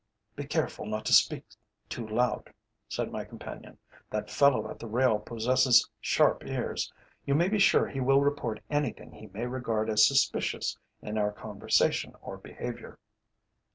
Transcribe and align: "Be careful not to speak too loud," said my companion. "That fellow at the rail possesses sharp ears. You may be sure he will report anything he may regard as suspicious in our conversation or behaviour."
"Be 0.35 0.45
careful 0.45 0.87
not 0.87 1.05
to 1.05 1.13
speak 1.13 1.45
too 1.87 2.07
loud," 2.07 2.51
said 2.89 3.11
my 3.11 3.23
companion. 3.23 3.77
"That 4.09 4.31
fellow 4.31 4.67
at 4.71 4.79
the 4.79 4.87
rail 4.87 5.19
possesses 5.19 5.87
sharp 5.99 6.43
ears. 6.43 6.91
You 7.23 7.35
may 7.35 7.47
be 7.49 7.59
sure 7.59 7.87
he 7.87 7.99
will 7.99 8.19
report 8.19 8.61
anything 8.67 9.11
he 9.11 9.27
may 9.27 9.45
regard 9.45 9.91
as 9.91 10.07
suspicious 10.07 10.75
in 11.03 11.19
our 11.19 11.31
conversation 11.31 12.15
or 12.19 12.37
behaviour." 12.39 12.97